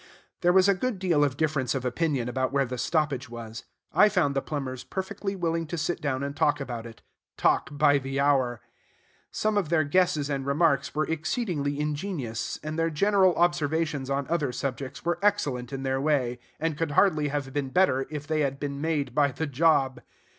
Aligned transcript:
There 0.41 0.51
was 0.51 0.67
a 0.67 0.73
good 0.73 0.97
deal 0.97 1.23
of 1.23 1.37
difference 1.37 1.75
of 1.75 1.85
opinion 1.85 2.27
about 2.27 2.51
where 2.51 2.65
the 2.65 2.79
stoppage 2.79 3.29
was. 3.29 3.65
I 3.93 4.09
found 4.09 4.35
the 4.35 4.41
plumbers 4.41 4.83
perfectly 4.83 5.35
willing 5.35 5.67
to 5.67 5.77
sit 5.77 6.01
down 6.01 6.23
and 6.23 6.35
talk 6.35 6.59
about 6.59 6.87
it, 6.87 7.03
talk 7.37 7.69
by 7.71 7.99
the 7.99 8.19
hour. 8.19 8.61
Some 9.29 9.57
of 9.59 9.69
their 9.69 9.83
guesses 9.83 10.27
and 10.27 10.43
remarks 10.43 10.95
were 10.95 11.05
exceedingly 11.05 11.79
ingenious; 11.79 12.59
and 12.63 12.79
their 12.79 12.89
general 12.89 13.35
observations 13.35 14.09
on 14.09 14.27
other 14.27 14.51
subjects 14.51 15.05
were 15.05 15.19
excellent 15.21 15.71
in 15.71 15.83
their 15.83 16.01
way, 16.01 16.39
and 16.59 16.79
could 16.79 16.93
hardly 16.93 17.27
have 17.27 17.53
been 17.53 17.69
better 17.69 18.07
if 18.09 18.25
they 18.25 18.39
had 18.39 18.59
been 18.59 18.81
made 18.81 19.13
by 19.13 19.31
the 19.31 19.45
job. 19.45 20.01